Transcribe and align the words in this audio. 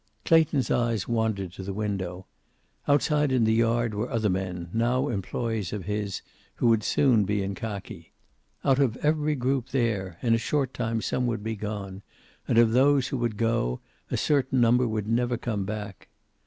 Clayton's 0.25 0.71
eyes 0.71 1.07
wandered 1.07 1.51
to 1.53 1.61
the 1.61 1.75
window. 1.75 2.25
Outside 2.87 3.31
in 3.31 3.43
the 3.43 3.53
yard 3.53 3.93
were 3.93 4.09
other 4.09 4.31
men, 4.31 4.71
now 4.73 5.09
employees 5.09 5.71
of 5.73 5.85
his, 5.85 6.23
who 6.55 6.69
would 6.69 6.81
soon 6.83 7.23
be 7.23 7.43
in 7.43 7.53
khaki. 7.53 8.11
Out 8.65 8.79
of 8.79 8.97
every 9.05 9.35
group 9.35 9.69
there 9.69 10.17
in 10.23 10.33
a 10.33 10.39
short 10.39 10.73
time 10.73 11.03
some 11.03 11.27
would 11.27 11.43
be 11.43 11.55
gone, 11.55 12.01
and 12.47 12.57
of 12.57 12.71
those 12.71 13.09
who 13.09 13.17
would 13.19 13.37
go 13.37 13.79
a 14.09 14.17
certain 14.17 14.59
number 14.59 14.87
would 14.87 15.07
never 15.07 15.37
come 15.37 15.65
back. 15.65 16.09